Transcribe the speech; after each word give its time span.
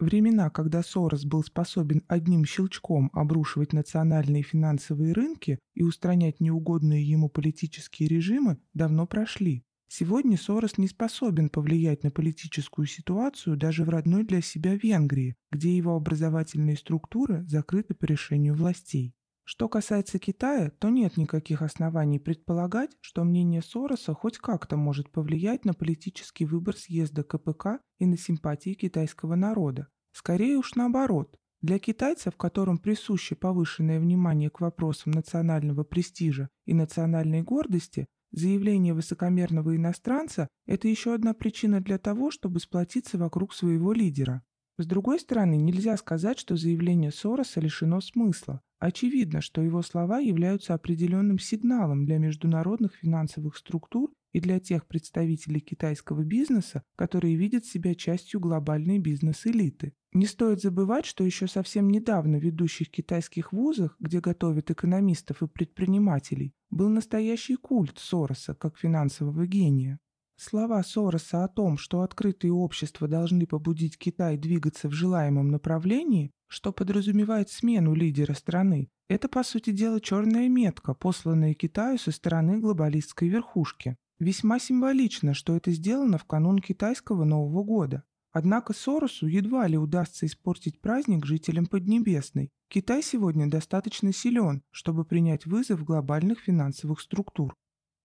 Времена, 0.00 0.48
когда 0.48 0.82
Сорос 0.82 1.26
был 1.26 1.44
способен 1.44 2.02
одним 2.08 2.46
щелчком 2.46 3.10
обрушивать 3.12 3.74
национальные 3.74 4.42
финансовые 4.42 5.12
рынки 5.12 5.58
и 5.74 5.82
устранять 5.82 6.40
неугодные 6.40 7.06
ему 7.06 7.28
политические 7.28 8.08
режимы, 8.08 8.56
давно 8.72 9.06
прошли. 9.06 9.62
Сегодня 9.88 10.38
Сорос 10.38 10.78
не 10.78 10.88
способен 10.88 11.50
повлиять 11.50 12.02
на 12.02 12.10
политическую 12.10 12.86
ситуацию 12.86 13.58
даже 13.58 13.84
в 13.84 13.90
родной 13.90 14.24
для 14.24 14.40
себя 14.40 14.74
Венгрии, 14.74 15.36
где 15.50 15.76
его 15.76 15.94
образовательные 15.94 16.78
структуры 16.78 17.44
закрыты 17.46 17.92
по 17.92 18.06
решению 18.06 18.54
властей. 18.54 19.14
Что 19.52 19.68
касается 19.68 20.20
Китая, 20.20 20.70
то 20.78 20.90
нет 20.90 21.16
никаких 21.16 21.60
оснований 21.60 22.20
предполагать, 22.20 22.92
что 23.00 23.24
мнение 23.24 23.62
Сороса 23.62 24.14
хоть 24.14 24.38
как-то 24.38 24.76
может 24.76 25.10
повлиять 25.10 25.64
на 25.64 25.74
политический 25.74 26.44
выбор 26.44 26.76
съезда 26.76 27.24
КПК 27.24 27.80
и 27.98 28.06
на 28.06 28.16
симпатии 28.16 28.74
китайского 28.74 29.34
народа. 29.34 29.88
Скорее 30.12 30.56
уж 30.56 30.76
наоборот. 30.76 31.36
Для 31.62 31.80
китайцев, 31.80 32.36
которым 32.36 32.78
присуще 32.78 33.34
повышенное 33.34 33.98
внимание 33.98 34.50
к 34.50 34.60
вопросам 34.60 35.10
национального 35.10 35.82
престижа 35.82 36.48
и 36.64 36.72
национальной 36.72 37.42
гордости, 37.42 38.06
заявление 38.30 38.94
высокомерного 38.94 39.74
иностранца– 39.74 40.46
это 40.66 40.86
еще 40.86 41.12
одна 41.12 41.34
причина 41.34 41.80
для 41.80 41.98
того, 41.98 42.30
чтобы 42.30 42.60
сплотиться 42.60 43.18
вокруг 43.18 43.52
своего 43.52 43.92
лидера. 43.92 44.44
С 44.78 44.86
другой 44.86 45.18
стороны, 45.18 45.56
нельзя 45.56 45.96
сказать, 45.96 46.38
что 46.38 46.54
заявление 46.54 47.10
Сороса 47.10 47.58
лишено 47.58 48.00
смысла. 48.00 48.62
Очевидно, 48.80 49.42
что 49.42 49.60
его 49.60 49.82
слова 49.82 50.20
являются 50.20 50.72
определенным 50.72 51.38
сигналом 51.38 52.06
для 52.06 52.16
международных 52.16 52.94
финансовых 52.94 53.58
структур 53.58 54.10
и 54.32 54.40
для 54.40 54.58
тех 54.58 54.86
представителей 54.86 55.60
китайского 55.60 56.24
бизнеса, 56.24 56.82
которые 56.96 57.36
видят 57.36 57.66
себя 57.66 57.94
частью 57.94 58.40
глобальной 58.40 58.98
бизнес-элиты. 58.98 59.92
Не 60.14 60.24
стоит 60.24 60.62
забывать, 60.62 61.04
что 61.04 61.24
еще 61.24 61.46
совсем 61.46 61.90
недавно 61.90 62.38
в 62.38 62.42
ведущих 62.42 62.90
китайских 62.90 63.52
вузах, 63.52 63.96
где 64.00 64.20
готовят 64.20 64.70
экономистов 64.70 65.42
и 65.42 65.46
предпринимателей, 65.46 66.54
был 66.70 66.88
настоящий 66.88 67.56
культ 67.56 67.98
Сороса 67.98 68.54
как 68.54 68.78
финансового 68.78 69.46
гения. 69.46 69.98
Слова 70.42 70.82
Сороса 70.82 71.44
о 71.44 71.48
том, 71.48 71.76
что 71.76 72.00
открытые 72.00 72.54
общества 72.54 73.06
должны 73.06 73.46
побудить 73.46 73.98
Китай 73.98 74.38
двигаться 74.38 74.88
в 74.88 74.92
желаемом 74.92 75.50
направлении, 75.50 76.30
что 76.48 76.72
подразумевает 76.72 77.50
смену 77.50 77.92
лидера 77.92 78.32
страны, 78.32 78.88
это, 79.10 79.28
по 79.28 79.42
сути 79.42 79.70
дела, 79.70 80.00
черная 80.00 80.48
метка, 80.48 80.94
посланная 80.94 81.52
Китаю 81.52 81.98
со 81.98 82.10
стороны 82.10 82.58
глобалистской 82.58 83.28
верхушки. 83.28 83.96
Весьма 84.18 84.58
символично, 84.58 85.34
что 85.34 85.54
это 85.54 85.72
сделано 85.72 86.16
в 86.16 86.24
канун 86.24 86.60
китайского 86.60 87.24
Нового 87.24 87.62
года. 87.62 88.04
Однако 88.32 88.72
Соросу 88.72 89.26
едва 89.26 89.66
ли 89.66 89.76
удастся 89.76 90.24
испортить 90.24 90.80
праздник 90.80 91.26
жителям 91.26 91.66
Поднебесной. 91.66 92.48
Китай 92.68 93.02
сегодня 93.02 93.46
достаточно 93.46 94.10
силен, 94.10 94.62
чтобы 94.70 95.04
принять 95.04 95.44
вызов 95.44 95.84
глобальных 95.84 96.40
финансовых 96.40 97.02
структур. 97.02 97.54